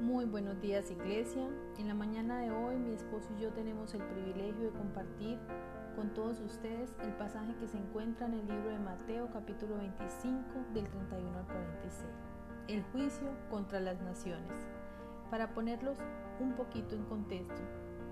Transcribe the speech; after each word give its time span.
Muy 0.00 0.26
buenos 0.26 0.60
días 0.60 0.90
iglesia. 0.90 1.48
En 1.78 1.88
la 1.88 1.94
mañana 1.94 2.40
de 2.40 2.50
hoy 2.50 2.76
mi 2.76 2.92
esposo 2.92 3.30
y 3.34 3.40
yo 3.40 3.50
tenemos 3.54 3.94
el 3.94 4.02
privilegio 4.02 4.64
de 4.64 4.78
compartir 4.78 5.38
con 5.96 6.12
todos 6.12 6.38
ustedes 6.40 6.94
el 7.02 7.14
pasaje 7.14 7.54
que 7.58 7.66
se 7.66 7.78
encuentra 7.78 8.26
en 8.26 8.34
el 8.34 8.46
libro 8.46 8.68
de 8.68 8.78
Mateo 8.78 9.30
capítulo 9.32 9.78
25 9.78 10.38
del 10.74 10.86
31 10.86 11.38
al 11.38 11.46
46. 11.46 12.12
El 12.68 12.82
juicio 12.92 13.26
contra 13.48 13.80
las 13.80 13.98
naciones. 14.02 14.68
Para 15.30 15.54
ponerlos 15.54 15.96
un 16.40 16.52
poquito 16.52 16.94
en 16.94 17.04
contexto, 17.04 17.62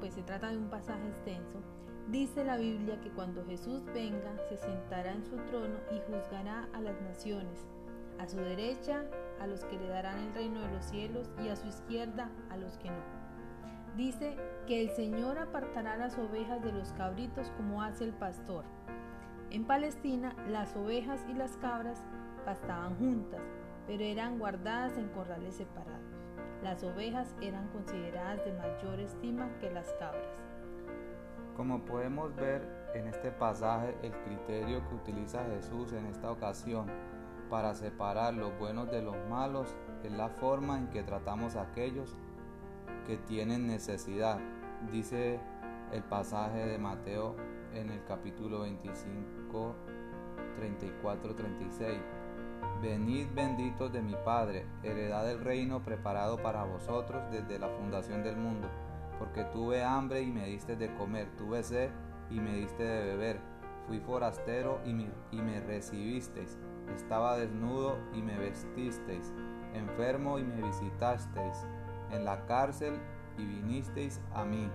pues 0.01 0.14
se 0.14 0.23
trata 0.23 0.51
de 0.51 0.57
un 0.57 0.71
pasaje 0.71 1.07
extenso, 1.07 1.61
dice 2.09 2.45
la 2.45 2.57
Biblia 2.57 2.98
que 3.03 3.11
cuando 3.11 3.45
Jesús 3.45 3.85
venga 3.93 4.39
se 4.48 4.57
sentará 4.57 5.12
en 5.12 5.27
su 5.27 5.37
trono 5.37 5.77
y 5.93 6.01
juzgará 6.11 6.66
a 6.73 6.80
las 6.80 6.98
naciones 7.03 7.66
a 8.19 8.29
su 8.29 8.37
derecha 8.37 9.05
a 9.41 9.46
los 9.46 9.64
que 9.64 9.79
le 9.79 9.89
darán 9.89 10.19
el 10.19 10.35
reino 10.35 10.61
de 10.61 10.73
los 10.73 10.85
cielos 10.85 11.30
y 11.43 11.48
a 11.48 11.57
su 11.57 11.69
izquierda 11.69 12.30
a 12.51 12.56
los 12.56 12.77
que 12.79 12.91
no. 12.91 13.24
Dice 13.97 14.37
que 14.66 14.80
el 14.80 14.91
Señor 14.91 15.38
apartará 15.38 15.97
las 15.97 16.19
ovejas 16.19 16.62
de 16.62 16.73
los 16.73 16.93
cabritos 16.93 17.51
como 17.57 17.83
hace 17.83 18.05
el 18.05 18.12
pastor. 18.12 18.65
En 19.51 19.65
Palestina 19.65 20.34
las 20.48 20.74
ovejas 20.74 21.24
y 21.29 21.34
las 21.34 21.57
cabras 21.59 22.02
pastaban 22.45 22.97
juntas, 22.97 23.41
pero 23.87 24.02
eran 24.02 24.38
guardadas 24.38 24.98
en 24.98 25.09
corrales 25.10 25.55
separados. 25.55 26.01
Las 26.62 26.82
ovejas 26.82 27.37
eran 27.41 27.69
consideradas 27.69 28.45
de 28.45 28.52
mayor 28.55 28.98
estima 28.98 29.48
que 29.60 29.71
las 29.71 29.93
cabras. 29.93 30.41
Como 31.57 31.85
podemos 31.85 32.35
ver 32.35 32.66
en 32.95 33.07
este 33.07 33.30
pasaje, 33.30 33.95
el 34.02 34.12
criterio 34.24 34.82
que 34.88 34.95
utiliza 34.95 35.45
Jesús 35.45 35.93
en 35.93 36.07
esta 36.07 36.32
ocasión 36.32 36.87
para 37.55 37.73
separar 37.73 38.35
los 38.35 38.59
buenos 38.59 38.91
de 38.91 39.01
los 39.01 39.15
malos 39.31 39.77
es 40.03 40.11
la 40.11 40.29
forma 40.29 40.77
en 40.77 40.89
que 40.89 41.05
tratamos 41.05 41.55
a 41.55 41.63
aquellos 41.63 42.17
que 43.07 43.17
tienen 43.17 43.69
necesidad. 43.69 44.41
Dice 44.91 45.38
el 45.93 46.02
pasaje 46.02 46.66
de 46.66 46.79
Mateo 46.79 47.37
en 47.73 47.91
el 47.91 48.05
capítulo 48.07 48.63
25, 48.63 49.77
34, 50.57 51.35
36. 51.37 52.01
Venid 52.83 53.29
benditos 53.33 53.93
de 53.93 54.02
mi 54.02 54.16
Padre, 54.24 54.66
heredad 54.83 55.24
del 55.24 55.39
reino 55.39 55.80
preparado 55.80 56.43
para 56.43 56.65
vosotros 56.65 57.23
desde 57.30 57.61
la 57.61 57.68
fundación 57.68 58.24
del 58.24 58.37
mundo, 58.37 58.68
porque 59.16 59.45
tuve 59.45 59.85
hambre 59.85 60.23
y 60.23 60.33
me 60.33 60.46
diste 60.46 60.74
de 60.74 60.93
comer, 60.96 61.29
tuve 61.37 61.63
sed 61.63 61.93
y 62.30 62.41
me 62.41 62.57
diste 62.57 62.83
de 62.83 63.05
beber, 63.05 63.39
fui 63.87 64.00
forastero 64.00 64.81
y 64.84 64.93
me, 64.93 65.09
y 65.31 65.41
me 65.41 65.61
recibisteis 65.61 66.59
estaba 66.93 67.37
desnudo 67.37 67.99
y 68.12 68.22
me 68.22 68.38
vestisteis, 68.38 69.32
enfermo 69.75 70.38
y 70.38 70.44
me 70.44 70.62
visitasteis, 70.62 71.66
en 72.10 72.25
la 72.25 72.44
cárcel 72.47 72.99
y 73.38 73.44
vinisteis 73.44 74.21
a 74.32 74.44
mí. 74.44 74.71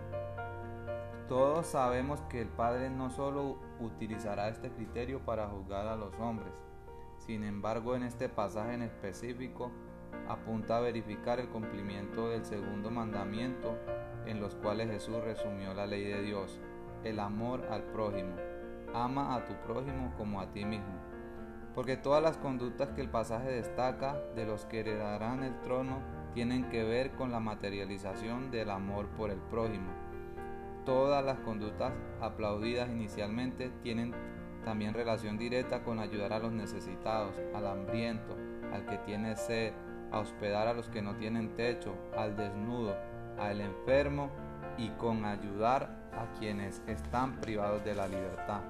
Todos 1.27 1.67
sabemos 1.67 2.21
que 2.23 2.41
el 2.41 2.47
Padre 2.47 2.89
no 2.89 3.09
solo 3.09 3.57
utilizará 3.79 4.49
este 4.49 4.71
criterio 4.71 5.23
para 5.25 5.47
juzgar 5.47 5.87
a 5.87 5.95
los 5.95 6.13
hombres, 6.19 6.53
sin 7.17 7.43
embargo 7.43 7.95
en 7.95 8.03
este 8.03 8.29
pasaje 8.29 8.73
en 8.73 8.81
específico 8.81 9.71
apunta 10.27 10.77
a 10.77 10.81
verificar 10.81 11.39
el 11.39 11.49
cumplimiento 11.49 12.29
del 12.29 12.45
segundo 12.45 12.89
mandamiento 12.89 13.77
en 14.25 14.39
los 14.39 14.55
cuales 14.55 14.89
Jesús 14.89 15.23
resumió 15.23 15.73
la 15.73 15.85
ley 15.85 16.03
de 16.03 16.21
Dios, 16.21 16.59
el 17.03 17.19
amor 17.19 17.65
al 17.69 17.83
prójimo. 17.83 18.35
Ama 18.93 19.35
a 19.35 19.45
tu 19.45 19.53
prójimo 19.65 20.13
como 20.17 20.41
a 20.41 20.51
ti 20.51 20.65
mismo 20.65 21.08
porque 21.79 21.95
todas 21.95 22.21
las 22.21 22.35
conductas 22.35 22.89
que 22.89 22.99
el 22.99 23.07
pasaje 23.07 23.51
destaca 23.51 24.17
de 24.35 24.45
los 24.45 24.65
que 24.65 24.81
heredarán 24.81 25.43
el 25.43 25.57
trono 25.61 25.99
tienen 26.33 26.67
que 26.67 26.83
ver 26.83 27.11
con 27.11 27.31
la 27.31 27.39
materialización 27.39 28.51
del 28.51 28.69
amor 28.69 29.07
por 29.15 29.31
el 29.31 29.37
prójimo. 29.37 29.89
Todas 30.85 31.23
las 31.23 31.39
conductas 31.39 31.93
aplaudidas 32.19 32.89
inicialmente 32.89 33.71
tienen 33.81 34.13
también 34.65 34.93
relación 34.93 35.37
directa 35.37 35.81
con 35.81 35.99
ayudar 35.99 36.33
a 36.33 36.39
los 36.39 36.51
necesitados, 36.51 37.39
al 37.55 37.65
hambriento, 37.65 38.35
al 38.73 38.85
que 38.85 38.97
tiene 38.97 39.37
sed, 39.37 39.71
a 40.11 40.19
hospedar 40.19 40.67
a 40.67 40.73
los 40.73 40.89
que 40.89 41.01
no 41.01 41.15
tienen 41.15 41.55
techo, 41.55 41.95
al 42.17 42.35
desnudo, 42.35 42.93
al 43.39 43.61
enfermo 43.61 44.29
y 44.77 44.89
con 44.89 45.23
ayudar 45.23 46.09
a 46.11 46.37
quienes 46.37 46.81
están 46.87 47.39
privados 47.39 47.85
de 47.85 47.95
la 47.95 48.09
libertad. 48.09 48.63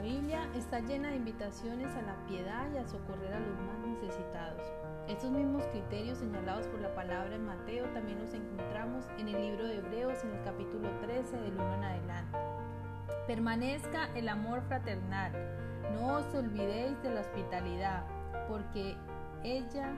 La 0.00 0.06
Biblia 0.06 0.48
está 0.54 0.80
llena 0.80 1.10
de 1.10 1.16
invitaciones 1.16 1.94
a 1.94 2.00
la 2.00 2.16
piedad 2.26 2.72
y 2.72 2.78
a 2.78 2.88
socorrer 2.88 3.34
a 3.34 3.38
los 3.38 3.60
más 3.60 3.78
necesitados. 3.86 4.62
Estos 5.06 5.30
mismos 5.30 5.62
criterios 5.72 6.16
señalados 6.16 6.66
por 6.68 6.80
la 6.80 6.94
palabra 6.94 7.34
en 7.34 7.44
Mateo 7.44 7.84
también 7.90 8.18
los 8.18 8.32
encontramos 8.32 9.04
en 9.18 9.28
el 9.28 9.38
libro 9.38 9.66
de 9.66 9.76
Hebreos 9.76 10.24
en 10.24 10.30
el 10.30 10.42
capítulo 10.42 10.88
13 11.02 11.36
del 11.36 11.52
1 11.52 11.74
en 11.74 11.84
adelante. 11.84 12.38
Permanezca 13.26 14.08
el 14.14 14.30
amor 14.30 14.62
fraternal. 14.62 15.32
No 15.92 16.14
os 16.14 16.34
olvidéis 16.34 17.02
de 17.02 17.10
la 17.10 17.20
hospitalidad, 17.20 18.02
porque 18.48 18.96
ella 19.44 19.92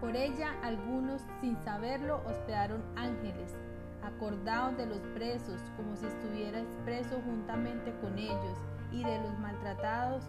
por 0.00 0.14
ella 0.14 0.54
algunos 0.62 1.22
sin 1.40 1.60
saberlo 1.60 2.22
hospedaron 2.24 2.84
ángeles 2.94 3.56
acordaos 4.02 4.76
de 4.76 4.86
los 4.86 5.00
presos 5.14 5.60
como 5.76 5.96
si 5.96 6.06
estuvierais 6.06 6.68
preso 6.84 7.20
juntamente 7.24 7.94
con 8.00 8.18
ellos, 8.18 8.58
y 8.92 9.04
de 9.04 9.20
los 9.20 9.38
maltratados 9.38 10.24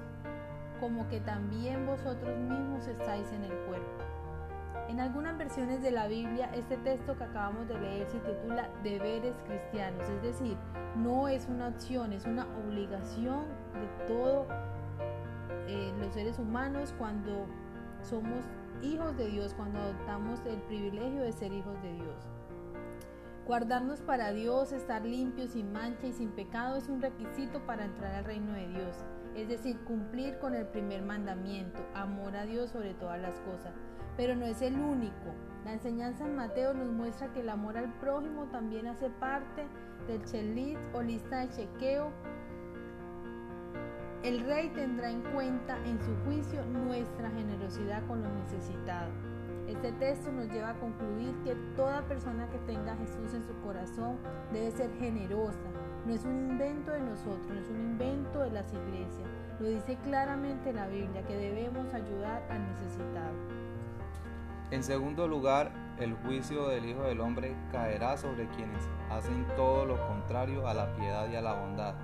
como 0.80 1.08
que 1.10 1.20
también 1.20 1.86
vosotros 1.86 2.38
mismos 2.38 2.88
estáis 2.88 3.32
en 3.32 3.44
el 3.44 3.56
cuerpo. 3.68 3.88
En 4.88 5.00
algunas 5.00 5.38
versiones 5.38 5.82
de 5.82 5.92
la 5.92 6.08
Biblia, 6.08 6.50
este 6.54 6.76
texto 6.78 7.18
que 7.18 7.24
acabamos 7.24 7.68
de 7.68 7.80
leer 7.80 8.08
se 8.08 8.20
titula 8.20 8.70
Deberes 8.84 9.36
cristianos, 9.46 10.10
es 10.10 10.22
decir, 10.22 10.58
no 10.98 11.28
es 11.28 11.48
una 11.48 11.68
opción, 11.70 12.12
es 12.14 12.26
una 12.26 12.46
obligación 12.66 13.46
de 13.74 14.06
todos 14.08 14.48
eh, 15.68 15.94
los 16.00 16.14
seres 16.14 16.40
humanos 16.40 16.94
cuando 16.98 17.46
somos 18.02 18.44
hijos 18.82 19.16
de 19.18 19.28
Dios, 19.28 19.54
cuando 19.54 19.80
adoptamos 19.80 20.42
el 20.46 20.60
privilegio 20.64 21.22
de 21.22 21.32
ser 21.32 21.54
hijos 21.54 21.82
de 21.84 21.94
Dios. 21.94 22.28
Guardarnos 23.46 24.02
para 24.02 24.32
Dios, 24.32 24.72
estar 24.72 25.04
limpios, 25.04 25.52
sin 25.52 25.72
mancha 25.72 26.06
y 26.06 26.14
sin 26.14 26.30
pecado 26.30 26.78
es 26.78 26.88
un 26.88 27.02
requisito 27.02 27.66
para 27.66 27.86
entrar 27.86 28.14
al 28.14 28.26
reino 28.26 28.54
de 28.54 28.68
Dios. 28.68 29.04
Es 29.36 29.48
decir, 29.48 29.80
cumplir 29.86 30.38
con 30.38 30.54
el 30.54 30.68
primer 30.68 31.02
mandamiento, 31.02 31.82
amor 31.96 32.36
a 32.36 32.46
Dios 32.46 32.70
sobre 32.70 32.94
todas 32.94 33.20
las 33.20 33.40
cosas. 33.40 33.74
Pero 34.16 34.36
no 34.36 34.46
es 34.46 34.62
el 34.62 34.80
único. 34.80 35.34
La 35.66 35.74
enseñanza 35.74 36.26
en 36.26 36.36
Mateo 36.36 36.74
nos 36.76 36.92
muestra 36.92 37.34
que 37.34 37.40
el 37.40 37.50
amor 37.50 37.78
al 37.78 37.92
prójimo 38.00 38.46
también 38.52 38.86
hace 38.86 39.10
parte 39.10 39.66
del 40.08 40.24
chelit 40.26 40.78
o 40.94 41.02
lista 41.02 41.40
de 41.40 41.50
chequeo. 41.50 42.12
El 44.24 44.42
rey 44.42 44.70
tendrá 44.70 45.10
en 45.10 45.24
cuenta 45.34 45.78
en 45.86 46.00
su 46.00 46.16
juicio 46.26 46.64
nuestra 46.66 47.32
generosidad 47.32 48.06
con 48.06 48.22
los 48.22 48.32
necesitados. 48.34 49.31
Este 49.72 49.94
texto 49.94 50.34
nos 50.34 50.50
lleva 50.50 50.72
a 50.72 50.80
concluir 50.82 51.34
que 51.46 51.56
toda 51.78 52.02
persona 52.02 52.46
que 52.50 52.58
tenga 52.60 52.92
a 52.92 52.98
Jesús 52.98 53.34
en 53.34 53.42
su 53.42 53.56
corazón 53.62 54.18
debe 54.52 54.70
ser 54.72 54.92
generosa. 55.00 55.70
No 56.06 56.14
es 56.14 56.26
un 56.26 56.52
invento 56.52 56.92
de 56.92 57.00
nosotros, 57.00 57.48
no 57.48 57.58
es 57.58 57.70
un 57.70 57.80
invento 57.80 58.42
de 58.42 58.52
las 58.52 58.74
iglesias. 58.74 59.30
Lo 59.62 59.70
dice 59.70 59.98
claramente 60.04 60.74
la 60.74 60.88
Biblia, 60.88 61.26
que 61.26 61.38
debemos 61.38 61.94
ayudar 61.94 62.44
al 62.50 62.68
necesitado. 62.68 63.34
En 64.72 64.84
segundo 64.84 65.26
lugar, 65.26 65.72
el 66.00 66.16
juicio 66.16 66.68
del 66.68 66.88
Hijo 66.88 67.04
del 67.04 67.22
Hombre 67.22 67.56
caerá 67.72 68.18
sobre 68.18 68.50
quienes 68.50 68.90
hacen 69.10 69.48
todo 69.56 69.86
lo 69.86 70.06
contrario 70.06 70.68
a 70.68 70.74
la 70.74 70.94
piedad 70.98 71.30
y 71.30 71.38
a 71.38 71.42
la 71.42 71.54
bondad. 71.54 71.96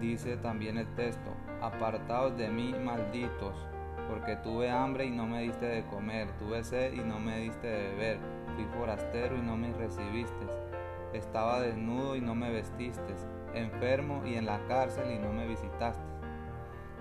Dice 0.00 0.36
también 0.36 0.78
el 0.78 0.86
texto, 0.94 1.32
apartados 1.60 2.36
de 2.36 2.48
mí, 2.50 2.72
malditos 2.72 3.66
porque 4.14 4.36
tuve 4.36 4.70
hambre 4.70 5.06
y 5.06 5.10
no 5.10 5.26
me 5.26 5.42
diste 5.42 5.66
de 5.66 5.84
comer, 5.86 6.30
tuve 6.38 6.62
sed 6.62 6.92
y 6.92 7.00
no 7.00 7.18
me 7.18 7.36
diste 7.40 7.66
de 7.66 7.88
beber, 7.88 8.18
fui 8.54 8.64
forastero 8.66 9.36
y 9.36 9.42
no 9.42 9.56
me 9.56 9.72
recibiste, 9.72 10.46
estaba 11.12 11.60
desnudo 11.60 12.14
y 12.14 12.20
no 12.20 12.36
me 12.36 12.48
vestiste, 12.52 13.12
enfermo 13.54 14.22
y 14.24 14.36
en 14.36 14.46
la 14.46 14.64
cárcel 14.68 15.10
y 15.10 15.18
no 15.18 15.32
me 15.32 15.48
visitaste. 15.48 16.04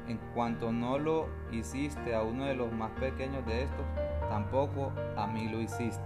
En 0.08 0.18
cuanto 0.34 0.72
no 0.72 0.98
lo 0.98 1.28
hiciste 1.52 2.16
a 2.16 2.24
uno 2.24 2.46
de 2.46 2.56
los 2.56 2.72
más 2.72 2.90
pequeños 2.94 3.46
de 3.46 3.62
estos, 3.62 3.86
tampoco 4.28 4.92
a 5.16 5.28
mí 5.28 5.48
lo 5.50 5.62
hiciste. 5.62 6.02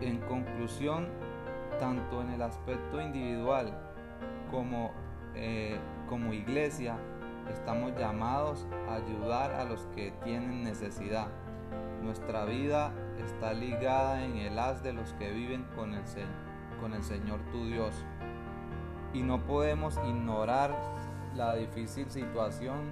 En 0.00 0.18
conclusión, 0.20 1.08
tanto 1.78 2.22
en 2.22 2.30
el 2.30 2.40
aspecto 2.40 3.02
individual 3.02 3.70
como, 4.50 4.92
eh, 5.34 5.78
como 6.08 6.32
iglesia, 6.32 6.96
Estamos 7.52 7.92
llamados 7.98 8.66
a 8.88 8.94
ayudar 8.94 9.52
a 9.52 9.64
los 9.64 9.86
que 9.94 10.12
tienen 10.24 10.64
necesidad. 10.64 11.28
Nuestra 12.02 12.44
vida 12.44 12.92
está 13.18 13.52
ligada 13.52 14.24
en 14.24 14.36
el 14.36 14.58
haz 14.58 14.82
de 14.82 14.92
los 14.92 15.12
que 15.14 15.30
viven 15.30 15.64
con 15.74 15.94
el, 15.94 16.02
con 16.80 16.94
el 16.94 17.02
Señor 17.02 17.40
tu 17.52 17.66
Dios. 17.66 17.94
Y 19.12 19.22
no 19.22 19.44
podemos 19.44 19.98
ignorar 20.06 20.74
la 21.34 21.54
difícil 21.54 22.10
situación 22.10 22.90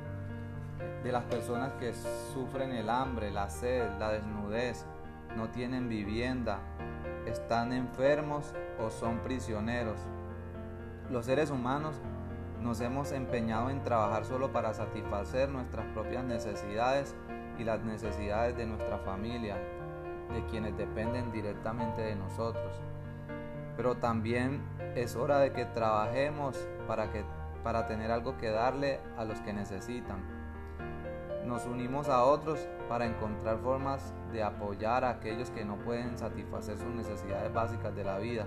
de 1.02 1.12
las 1.12 1.24
personas 1.24 1.72
que 1.74 1.92
sufren 2.32 2.72
el 2.72 2.90
hambre, 2.90 3.30
la 3.30 3.48
sed, 3.48 3.88
la 3.98 4.12
desnudez, 4.12 4.86
no 5.36 5.48
tienen 5.50 5.88
vivienda, 5.88 6.58
están 7.26 7.72
enfermos 7.72 8.54
o 8.80 8.90
son 8.90 9.18
prisioneros. 9.20 9.98
Los 11.10 11.26
seres 11.26 11.50
humanos 11.50 12.00
nos 12.66 12.80
hemos 12.80 13.12
empeñado 13.12 13.70
en 13.70 13.82
trabajar 13.84 14.24
solo 14.24 14.52
para 14.52 14.74
satisfacer 14.74 15.48
nuestras 15.48 15.86
propias 15.94 16.24
necesidades 16.24 17.14
y 17.58 17.64
las 17.64 17.82
necesidades 17.84 18.56
de 18.56 18.66
nuestra 18.66 18.98
familia, 18.98 19.56
de 20.34 20.44
quienes 20.50 20.76
dependen 20.76 21.30
directamente 21.30 22.02
de 22.02 22.16
nosotros. 22.16 22.82
Pero 23.76 23.94
también 23.94 24.62
es 24.96 25.14
hora 25.14 25.38
de 25.38 25.52
que 25.52 25.64
trabajemos 25.64 26.68
para, 26.88 27.12
que, 27.12 27.24
para 27.62 27.86
tener 27.86 28.10
algo 28.10 28.36
que 28.36 28.50
darle 28.50 28.98
a 29.16 29.24
los 29.24 29.40
que 29.40 29.52
necesitan 29.52 30.36
nos 31.46 31.64
unimos 31.64 32.08
a 32.08 32.24
otros 32.24 32.68
para 32.88 33.06
encontrar 33.06 33.58
formas 33.58 34.12
de 34.32 34.42
apoyar 34.42 35.04
a 35.04 35.10
aquellos 35.10 35.50
que 35.50 35.64
no 35.64 35.76
pueden 35.76 36.18
satisfacer 36.18 36.76
sus 36.76 36.88
necesidades 36.88 37.52
básicas 37.52 37.94
de 37.94 38.02
la 38.02 38.18
vida, 38.18 38.46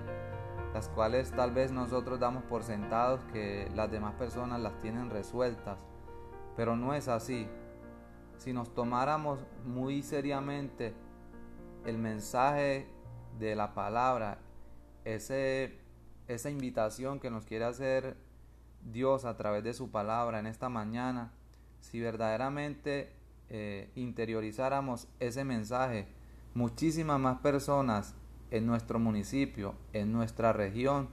las 0.74 0.88
cuales 0.90 1.32
tal 1.32 1.52
vez 1.52 1.72
nosotros 1.72 2.20
damos 2.20 2.44
por 2.44 2.64
sentados 2.64 3.24
que 3.34 3.70
las 3.76 3.90
demás 3.90 4.14
personas 4.16 4.60
las 4.60 4.78
tienen 4.80 5.10
resueltas, 5.10 5.78
pero 6.56 6.76
no 6.76 6.94
es 6.94 7.08
así. 7.08 7.48
Si 8.38 8.54
nos 8.54 8.74
tomáramos 8.74 9.40
muy 9.66 10.02
seriamente 10.02 10.94
el 11.86 11.98
mensaje 11.98 12.88
de 13.40 13.56
la 13.56 13.74
palabra, 13.74 14.38
ese, 15.06 15.80
esa 16.28 16.50
invitación 16.50 17.20
que 17.20 17.30
nos 17.30 17.46
quiere 17.46 17.66
hacer 17.66 18.18
Dios 18.84 19.26
a 19.26 19.36
través 19.38 19.64
de 19.64 19.74
su 19.74 19.90
palabra 19.90 20.40
en 20.40 20.46
esta 20.46 20.70
mañana, 20.70 21.32
si 21.82 22.00
verdaderamente 22.00 23.12
eh, 23.50 23.90
interiorizáramos 23.96 25.08
ese 25.20 25.44
mensaje, 25.44 26.08
muchísimas 26.54 27.20
más 27.20 27.40
personas 27.40 28.16
en 28.52 28.66
nuestro 28.66 29.00
municipio, 29.00 29.76
en 29.94 30.12
nuestra 30.12 30.54
región, 30.54 31.10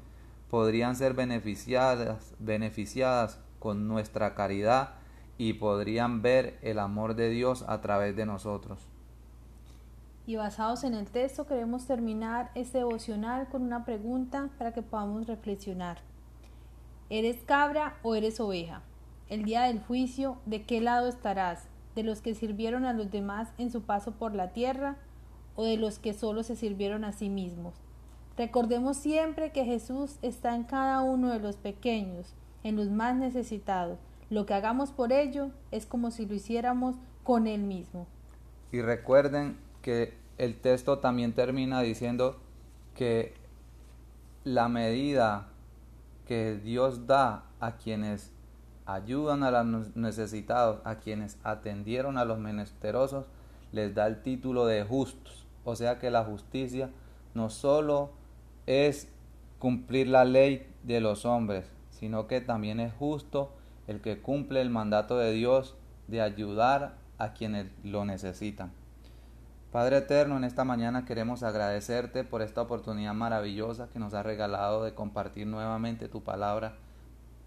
podrían 0.51 0.97
ser 0.97 1.15
beneficiadas, 1.15 2.35
beneficiadas 2.39 3.41
con 3.59 3.89
nuestra 3.89 4.35
caridad 4.35 4.95
y 5.39 5.55
podrían 5.55 6.23
ver 6.23 6.59
el 6.63 6.79
amor 6.79 7.15
de 7.15 7.31
Dios 7.31 7.65
a 7.69 7.81
través 7.81 8.17
de 8.17 8.27
nosotros. 8.27 8.79
Y 10.27 10.37
basados 10.37 10.83
en 10.85 10.95
el 10.95 11.07
texto 11.07 11.47
queremos 11.47 11.87
terminar 11.87 12.51
este 12.55 12.79
devocional 12.79 13.49
con 13.49 13.63
una 13.63 13.85
pregunta 13.85 14.51
para 14.59 14.73
que 14.73 14.83
podamos 14.83 15.27
reflexionar. 15.27 15.99
¿Eres 17.11 17.37
cabra 17.45 17.97
o 18.03 18.15
eres 18.15 18.41
oveja? 18.41 18.83
el 19.29 19.45
día 19.45 19.63
del 19.63 19.81
juicio, 19.81 20.39
¿de 20.47 20.63
qué 20.63 20.81
lado 20.81 21.09
estarás? 21.09 21.65
¿De 21.95 22.03
los 22.03 22.21
que 22.21 22.35
sirvieron 22.35 22.85
a 22.85 22.93
los 22.93 23.11
demás 23.11 23.49
en 23.59 23.71
su 23.71 23.83
paso 23.83 24.13
por 24.13 24.35
la 24.35 24.53
tierra 24.53 24.97
o 25.57 25.65
de 25.65 25.77
los 25.77 25.99
que 25.99 26.13
solo 26.13 26.43
se 26.43 26.55
sirvieron 26.55 27.05
a 27.05 27.13
sí 27.13 27.29
mismos? 27.29 27.75
Recordemos 28.37 28.99
siempre 28.99 29.51
que 29.51 29.65
Jesús 29.65 30.19
está 30.23 30.55
en 30.55 30.65
cada 30.65 31.01
uno 31.01 31.31
de 31.31 31.41
los 31.41 31.57
pequeños, 31.57 32.35
en 32.63 32.77
los 32.77 32.91
más 32.91 33.17
necesitados. 33.17 33.99
Lo 34.29 34.45
que 34.45 34.55
hagamos 34.55 34.93
por 34.93 35.13
ello 35.13 35.51
es 35.71 35.87
como 35.87 36.11
si 36.11 36.27
lo 36.27 36.35
hiciéramos 36.35 36.97
con 37.25 37.47
Él 37.47 37.63
mismo. 37.63 38.07
Y 38.73 38.83
recuerden 38.83 39.57
que 39.81 40.15
el 40.39 40.57
texto 40.61 40.99
también 40.99 41.33
termina 41.33 41.81
diciendo 41.81 42.37
que 42.95 43.35
la 44.45 44.69
medida 44.69 45.49
que 46.27 46.57
Dios 46.57 47.07
da 47.07 47.45
a 47.61 47.77
quienes 47.77 48.33
ayudan 48.85 49.43
a 49.43 49.51
los 49.51 49.97
necesitados, 49.97 50.81
a 50.85 50.97
quienes 50.97 51.39
atendieron 51.43 52.19
a 52.19 52.25
los 52.25 52.39
menesterosos, 52.39 53.27
les 53.73 53.95
da 53.95 54.07
el 54.07 54.23
título 54.23 54.67
de 54.67 54.85
justos. 54.85 55.46
O 55.67 55.75
sea 55.75 55.99
que 55.99 56.11
la 56.11 56.25
justicia 56.25 56.91
no 57.35 57.51
solo 57.51 58.13
es 58.67 59.09
cumplir 59.59 60.07
la 60.07 60.25
ley 60.25 60.73
de 60.85 61.01
los 61.01 61.27
hombres, 61.27 61.67
sino 61.91 62.29
que 62.29 62.41
también 62.41 62.79
es 62.79 62.93
justo 62.95 63.53
el 63.89 64.01
que 64.01 64.23
cumple 64.23 64.61
el 64.61 64.71
mandato 64.71 65.19
de 65.19 65.33
Dios 65.33 65.75
de 66.07 66.23
ayudar 66.23 66.95
a 67.19 67.33
quienes 67.33 67.67
lo 67.83 68.05
necesitan. 68.05 68.71
Padre 69.73 69.99
Eterno, 69.99 70.37
en 70.37 70.45
esta 70.45 70.63
mañana 70.63 71.05
queremos 71.05 71.43
agradecerte 71.43 72.23
por 72.23 72.43
esta 72.43 72.63
oportunidad 72.63 73.15
maravillosa 73.15 73.89
que 73.89 73.99
nos 73.99 74.15
ha 74.15 74.23
regalado 74.23 74.85
de 74.85 74.95
compartir 74.95 75.49
nuevamente 75.49 76.09
tu 76.09 76.23
palabra 76.23 76.77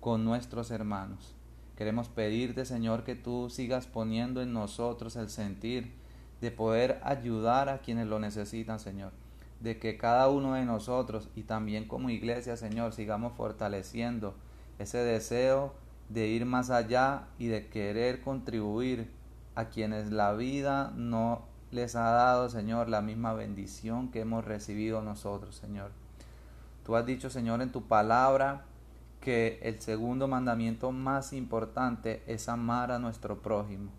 con 0.02 0.26
nuestros 0.26 0.72
hermanos. 0.72 1.36
Queremos 1.78 2.10
pedirte, 2.10 2.66
Señor, 2.66 3.06
que 3.06 3.16
tú 3.16 3.50
sigas 3.50 3.88
poniendo 3.88 4.42
en 4.42 4.52
nosotros 4.52 5.16
el 5.16 5.30
sentir 5.30 5.99
de 6.42 6.52
poder 6.52 7.00
ayudar 7.04 7.70
a 7.70 7.80
quienes 7.80 8.08
lo 8.08 8.20
necesitan, 8.20 8.80
Señor. 8.80 9.12
De 9.60 9.78
que 9.78 9.98
cada 9.98 10.30
uno 10.30 10.54
de 10.54 10.66
nosotros 10.66 11.30
y 11.36 11.44
también 11.44 11.88
como 11.88 12.10
iglesia, 12.10 12.56
Señor, 12.56 12.94
sigamos 12.94 13.34
fortaleciendo 13.34 14.36
ese 14.78 15.00
deseo 15.00 15.74
de 16.08 16.28
ir 16.28 16.46
más 16.46 16.70
allá 16.70 17.28
y 17.38 17.48
de 17.48 17.68
querer 17.68 18.22
contribuir 18.22 19.12
a 19.56 19.66
quienes 19.66 20.12
la 20.12 20.34
vida 20.34 20.94
no 20.96 21.44
les 21.72 21.96
ha 21.96 22.10
dado, 22.12 22.50
Señor, 22.50 22.90
la 22.90 23.02
misma 23.02 23.34
bendición 23.34 24.10
que 24.10 24.22
hemos 24.22 24.46
recibido 24.46 25.02
nosotros, 25.02 25.56
Señor. 25.56 25.92
Tú 26.86 26.96
has 26.96 27.06
dicho, 27.06 27.30
Señor, 27.30 27.62
en 27.62 27.72
tu 27.72 27.84
palabra 27.84 28.66
que 29.20 29.60
el 29.62 29.82
segundo 29.82 30.28
mandamiento 30.28 30.92
más 30.92 31.34
importante 31.34 32.24
es 32.26 32.48
amar 32.48 32.92
a 32.92 33.00
nuestro 33.00 33.42
prójimo 33.42 33.92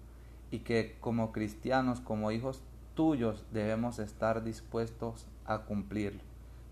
y 0.50 0.60
que 0.60 0.96
como 1.00 1.32
cristianos, 1.32 2.00
como 2.00 2.30
hijos 2.30 2.62
tuyos, 2.94 3.44
debemos 3.52 3.98
estar 3.98 4.42
dispuestos 4.42 5.26
a 5.44 5.60
cumplirlo. 5.60 6.22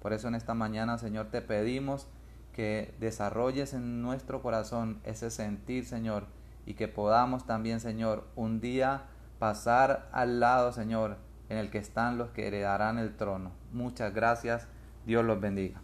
Por 0.00 0.12
eso 0.12 0.28
en 0.28 0.34
esta 0.34 0.54
mañana, 0.54 0.98
Señor, 0.98 1.26
te 1.30 1.42
pedimos 1.42 2.06
que 2.52 2.94
desarrolles 3.00 3.72
en 3.72 4.02
nuestro 4.02 4.42
corazón 4.42 5.00
ese 5.04 5.30
sentir, 5.30 5.84
Señor, 5.86 6.26
y 6.66 6.74
que 6.74 6.88
podamos 6.88 7.46
también, 7.46 7.80
Señor, 7.80 8.26
un 8.36 8.60
día 8.60 9.04
pasar 9.38 10.08
al 10.12 10.40
lado, 10.40 10.72
Señor, 10.72 11.16
en 11.48 11.58
el 11.58 11.70
que 11.70 11.78
están 11.78 12.18
los 12.18 12.30
que 12.30 12.46
heredarán 12.46 12.98
el 12.98 13.16
trono. 13.16 13.52
Muchas 13.72 14.12
gracias. 14.12 14.66
Dios 15.06 15.24
los 15.24 15.40
bendiga. 15.40 15.80